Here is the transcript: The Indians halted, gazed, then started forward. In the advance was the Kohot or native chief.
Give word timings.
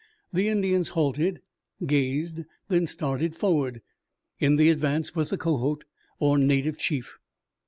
The 0.33 0.47
Indians 0.47 0.87
halted, 0.97 1.43
gazed, 1.85 2.39
then 2.69 2.87
started 2.87 3.35
forward. 3.35 3.83
In 4.39 4.55
the 4.55 4.71
advance 4.71 5.13
was 5.13 5.29
the 5.29 5.37
Kohot 5.37 5.83
or 6.17 6.39
native 6.39 6.79
chief. 6.79 7.19